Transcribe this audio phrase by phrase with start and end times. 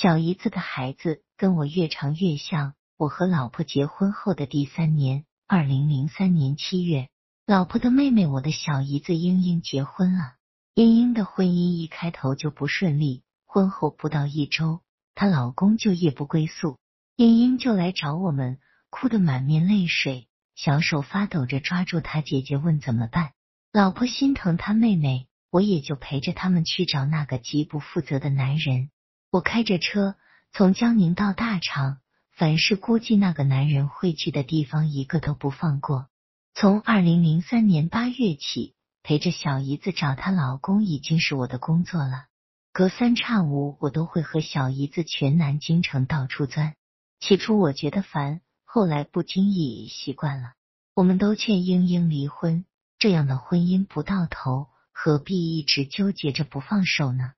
[0.00, 2.72] 小姨子的孩子跟我越长越像。
[2.96, 7.10] 我和老婆结婚后的第三年，二零零三年七月，
[7.46, 10.36] 老婆的妹妹，我的小姨子英英结婚了。
[10.74, 14.80] 英英的婚姻一开头就不顺利，婚后不到一周，
[15.14, 16.78] 她老公就夜不归宿，
[17.16, 23.32] 英英就来找我们，哭得满面泪水，小手发抖着抓住她姐姐问怎么办。
[23.72, 28.88] 老婆心疼她妹妹，我也就陪着他们去找那个极不负责的男人。
[29.32, 30.14] 我开着车
[30.52, 32.00] 从江宁到大厂，
[32.32, 36.08] 凡是估计那个男人会去的地方，一个都不放过。
[36.52, 42.26] 从二零零三年八月起，陪着小姨子找她老公已经是我的工作了。
[42.74, 46.74] 隔三差五，我都会和小姨子全南京城到处钻。
[47.18, 50.52] 起初我觉得烦，后来不经意习惯了。
[50.94, 52.66] 我们都劝英英离婚，
[52.98, 57.32] 这样的婚姻不到头，何必一直纠结着不放手呢？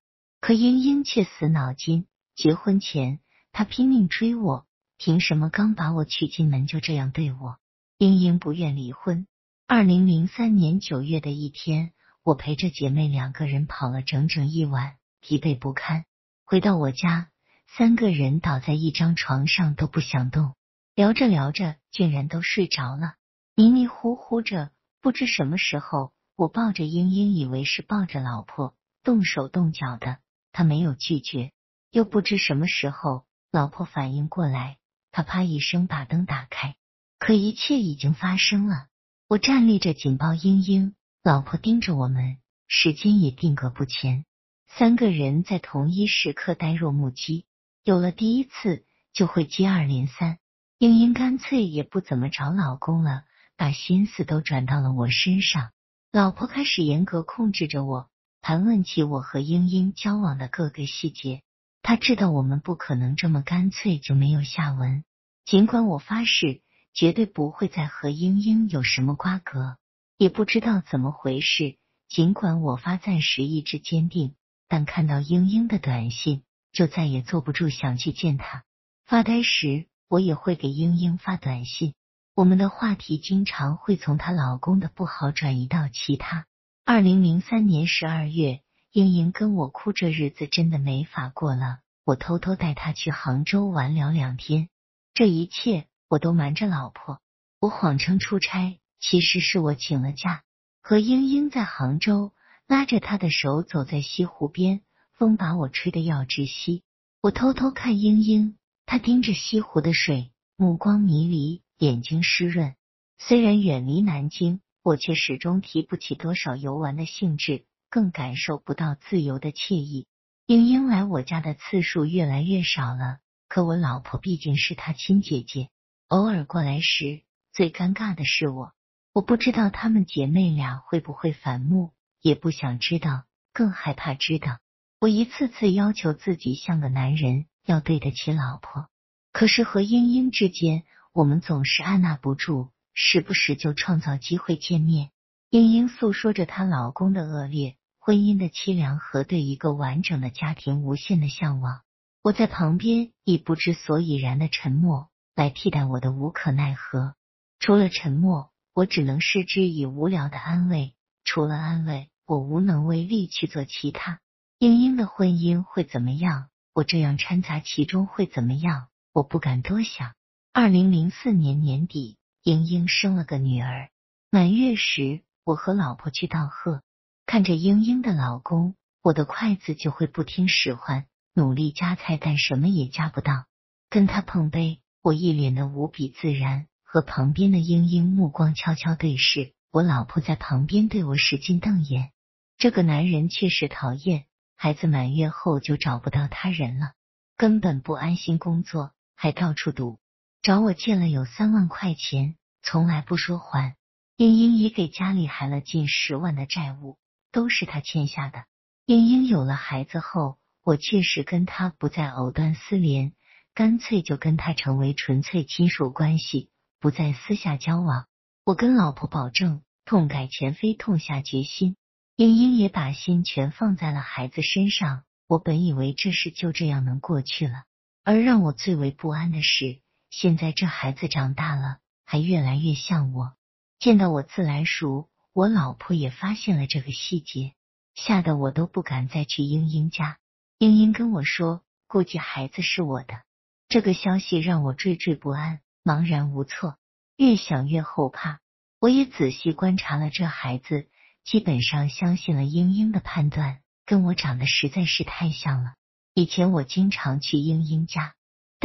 [0.47, 4.67] 可英英却死脑筋，结婚前她拼命追我，
[4.99, 7.57] 凭什么刚把我娶进门就这样对我？
[7.97, 9.27] 英英不愿离婚。
[9.67, 16.05] 二零零三年九月的一天，我陪着姐妹两个人跑了整整一晚，疲惫不堪。
[16.45, 17.31] 回到我家，
[17.67, 20.53] 三个人倒在一张床上都不想动，
[20.95, 23.15] 聊着聊着，竟然都睡着了，
[23.55, 24.73] 迷迷糊糊着。
[25.01, 30.19] 不知什么时候，我抱着英英，以为是抱着老婆，动手动脚的。
[30.55, 31.51] 他没有拒绝，
[31.91, 34.79] 又不知什么时候，老婆反应过来，
[35.11, 36.77] 他啪一声把灯打开，
[37.19, 38.87] 可一切已经发生了。
[39.27, 40.95] 我站立着紧抱英英，
[41.25, 42.39] 老婆盯着我们，
[42.69, 44.27] 时间也定格不前，
[44.69, 47.47] 三个人在同一时刻呆若木鸡。
[47.83, 50.39] 有了第一次，就会接二连三。
[50.79, 53.25] 英英干脆也不怎么找老公了，
[53.57, 55.73] 把心思都转到了我身上。
[56.13, 58.09] 老婆开始严格控制着我。
[58.47, 61.41] 盘问起我和英英交往的各个细节，
[61.81, 65.03] 他知道我们不可能这么干脆就没有下文。
[65.47, 66.61] 尽管我发誓
[66.93, 69.79] 绝对不会再和英英有什么瓜葛，
[70.19, 71.79] 也不知道怎么回事。
[72.07, 74.35] 尽管我发暂时意志坚定，
[74.69, 78.65] 但看到英英的短信，就再也坐不住想去见她。
[79.07, 81.95] 发呆时，我也会给英英发短信。
[82.35, 86.45] 我们的话题经常会从她老公的不好转移到其他。
[86.87, 88.61] 二零零三年十二月，
[88.93, 91.79] 英英跟我哭，这日子真的没法过了。
[92.05, 94.69] 我偷偷带她去杭州玩了两天，
[95.15, 97.23] 这一切我都瞒着老婆。
[97.59, 100.43] 我谎称出差，其实是我请了假，
[100.83, 102.35] 和英英在杭州，
[102.67, 104.83] 拉着她的手走在西湖边，
[105.15, 106.83] 风把我吹得要窒息。
[107.23, 112.75] 我偷偷看英英，她盯着西湖的水，目光迷离，眼睛湿润。
[113.17, 114.61] 虽然远离南京。
[114.85, 120.07] 我却始终提不起多少游玩的兴致，更感受不到自由的惬意。
[120.45, 123.17] 英英来我家的次数越来越少了，
[123.49, 125.71] 可我老婆毕竟是她亲姐姐，
[126.09, 128.73] 偶尔过来时，最尴尬的是我。
[129.15, 133.25] 我不知道她们姐妹俩会不会反目，也不想知道，
[133.55, 134.59] 更害怕知道。
[135.01, 138.91] 我一次次要求自己像个男人，要对得起老婆，
[139.33, 140.85] 可是和英英之间，
[141.15, 142.69] 我们总是按捺不住。
[142.95, 145.11] 时不时就创造机会见面。
[145.51, 151.83] 英英诉说着她老公的恶劣、婚姻的凄凉和对一个完整的家庭无限的向往。
[152.23, 157.15] 我在旁边以不知所以然的沉默来替代我的无可奈何。
[157.59, 160.95] 除了沉默，我只能视之以无聊的安慰。
[161.25, 164.21] 除了安慰，我无能为力去做其他。
[164.59, 166.49] 英英的婚姻会怎么样？
[166.73, 168.89] 我这样掺杂其中会怎么样？
[169.13, 170.15] 我不敢多想。
[170.53, 172.17] 二零零四年年底。
[172.45, 173.89] 英英生了个女儿，
[174.31, 176.83] 满月时，我和老婆去道贺，
[177.25, 183.47] 看着英英的老公，我的筷子就会不听使唤，努力夹菜，但什么也夹不到。
[183.89, 189.55] 跟他碰杯，我一脸的无比自然，和旁边的英英目光悄悄对视。
[189.71, 192.13] 我老婆在旁边对我使劲瞪眼，
[192.59, 194.27] 这个男人确实讨厌。
[194.55, 196.93] 孩子满月后就找不到他人了，
[197.39, 199.99] 根本不安心工作，还到处赌。
[200.45, 203.77] 找我借了有三万块钱，从来不说还。
[204.19, 206.99] 英英已给家里还了近十万的债务，
[207.33, 208.45] 都是他欠下的。
[208.85, 213.15] 英英有了孩子后，我确实跟他不再藕断丝连，
[213.55, 218.05] 干脆就跟他成为纯粹亲属关系，不再私下交往。
[218.45, 221.75] 我跟老婆保证，痛改前非，痛下决心。
[222.17, 225.05] 英英也把心全放在了孩子身上。
[225.27, 227.63] 我本以为这事就这样能过去了，
[228.05, 229.81] 而让我最为不安的是。
[230.17, 233.33] 现在这孩子长大了，还越来越像我。
[233.81, 237.55] 见到我自来熟，我老婆也发现了这个细节，
[237.97, 240.19] 吓得我都不敢再去英英家。
[240.59, 243.23] 英英跟我说，估计孩子是我的。
[243.67, 246.77] 这个消息让我惴惴不安，茫然无措，
[247.17, 248.39] 越想越后怕。
[248.79, 250.87] 我也仔细观察了这孩子，
[251.25, 255.75] 基本上相信了英英的判断，跟我长得实在是太像了。
[256.15, 258.15] 以前我经常去英英家，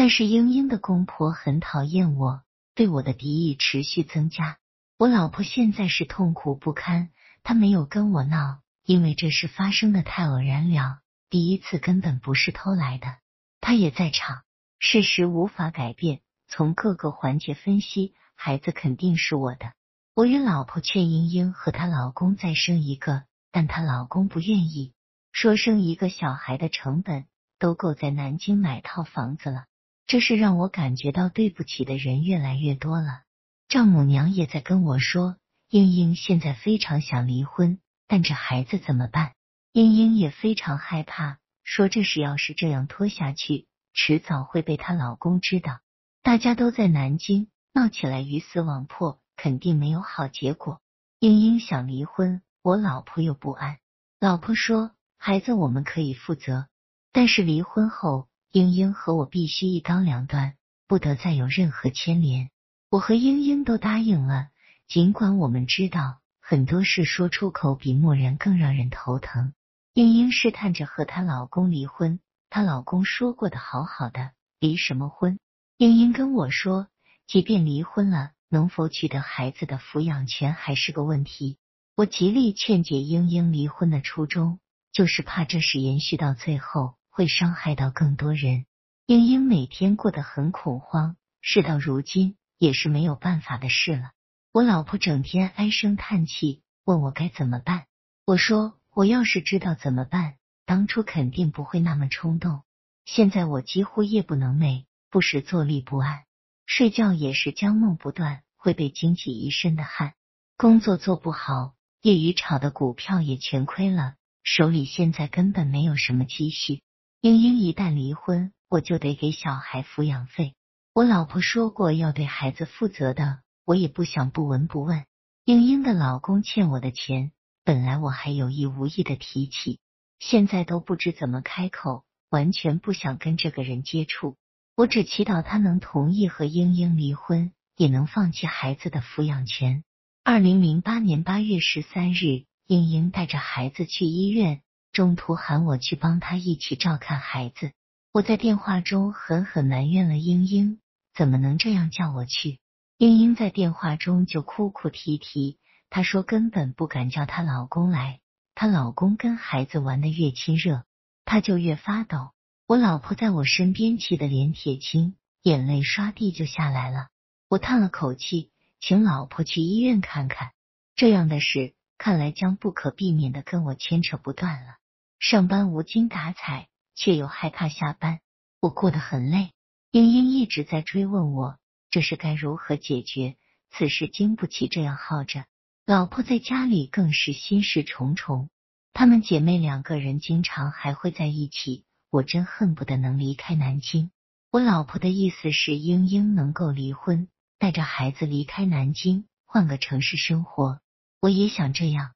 [0.02, 2.42] 但是英英的公婆很讨厌我，
[2.74, 4.58] 对我的敌意持续增加。
[4.98, 7.10] 我老婆现在是痛苦不堪，
[7.44, 11.00] 她没有跟我闹，因为这事发生的太偶然了，
[11.30, 13.18] 第一次根本不是偷来的。
[13.60, 14.44] 她也在场。
[14.80, 19.74] 事实无法改变，从各个环节分析，孩子肯定是我的。
[20.16, 24.94] 我与老婆劝英英和她老公再生一个，但她老公不愿意，
[25.34, 27.26] 说生一个小孩的成本
[27.60, 29.66] 都够在南京买套房子了。
[30.10, 33.22] 这是让我感觉到对不起的人越来越多了。
[33.68, 35.38] 丈母娘也在跟我说，
[35.70, 37.78] 英英现在非常想离婚，
[38.08, 39.34] 但这孩子怎么办？
[39.72, 43.68] 英英也非常害怕，说这事要是这样拖下去。
[43.94, 45.80] 迟早会被她老公知道，
[46.24, 50.82] 大家都在南京闹起来鱼死网破，肯定没有好结果。
[51.20, 53.78] 英英想离婚，我老婆又不安。
[54.20, 54.90] 老婆说
[55.20, 56.68] ：“孩子我们可以负责，
[57.12, 60.56] 但是离婚后，英英和我必须一刀两断，
[60.88, 62.50] 不得再有任何牵连。”
[62.90, 64.48] 我和英英都答应了，
[64.88, 69.54] 尽管我们知道很多事说出口比默然更让人头疼。
[69.94, 72.20] 英英试探着和她老公离婚。
[72.50, 75.38] 她老公说过的好好的，离什么婚？
[75.78, 76.88] 英英跟我说，
[77.28, 81.58] 即便离婚了，能否取得孩子的抚养权还是个问题。
[81.96, 84.60] 我极力劝解英英离婚的初衷，
[84.92, 88.66] 就是怕这事延续到最后会伤害到更多人。
[89.06, 94.12] 英英每天过得很恐慌，事到如今也是没有办法的事了。
[94.54, 97.88] 我老婆整天唉声叹气，问我该怎么办。
[98.26, 100.36] 我说，我要是知道怎么办。
[100.66, 102.62] 当初肯定不会那么冲动，
[103.04, 106.24] 现在我几乎夜不能寐，不时坐立不安，
[106.66, 110.14] 睡觉也是将梦不断，会被惊起一身的汗。
[110.56, 116.82] 工作做不好，业余炒的股票也全亏了，手里现在根本没有什么积蓄。
[117.22, 120.56] 英英一旦离婚，我就得给小孩抚养费。
[120.94, 125.04] 我老婆说过要对孩子负责的，我也不想不闻不问。
[125.44, 127.34] 英英的老公欠我的钱，
[127.66, 129.82] 本来我还有意无意的提起。
[130.18, 134.38] 现在都不知怎么开口，完全不想跟这个人接触。
[134.78, 139.84] 我只祈祷他能同意和英英离婚，也能放弃孩子的抚养权。
[140.24, 144.62] 二零零八年八月十三日，英英带着孩子去医院，
[145.00, 147.72] 中途喊我去帮他一起照看孩子。
[148.12, 150.82] 我在电话中狠狠埋怨了英英，
[151.14, 152.60] 怎么能这样叫我去？
[152.98, 155.58] 英英在电话中就哭哭啼啼，
[155.90, 158.20] 她说根本不敢叫她老公来。
[158.56, 160.84] 她老公跟孩子玩的越亲热，
[161.24, 162.32] 她就越发抖。
[162.68, 167.08] 我老婆在我身边气得脸铁青，眼泪刷地就下来了。
[167.48, 170.52] 我叹了口气，请老婆去医院看看。
[170.94, 174.76] 这样的事看来将不可避免的跟我牵扯不断了。
[175.20, 178.22] 上班无精打采，却又害怕下班，
[178.62, 179.52] 我过得很累。
[179.92, 181.58] 英英一直在追问我，
[181.90, 183.36] 这事该如何解决？
[183.70, 185.44] 此事经不起这样耗着。
[185.86, 188.50] 老婆在家里更是心事重重，
[188.94, 191.84] 她们姐妹两个人经常还会在一起。
[192.10, 194.12] 我真恨不得能离开南京。
[194.52, 197.28] 我老婆的意思是，英英能够离婚，
[197.60, 200.80] 带着孩子离开南京，换个城市生活。
[201.20, 202.12] 我也想这样。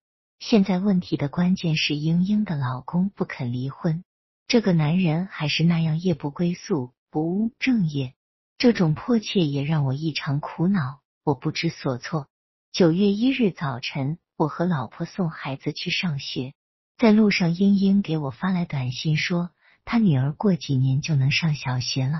[0.46, 4.04] 现在问题的关键是，英英的老公不肯离婚，
[4.46, 8.14] 这个男人还是那样夜不归宿，不务正业。
[8.58, 12.28] 这种迫切也让我异常苦恼，我不知所措。
[12.74, 16.54] 九月一日早晨，我和老婆送孩子去上学，
[16.98, 19.52] 在路上，英英给我发来短信说，
[19.86, 22.12] 她女儿过几年就能上小学了。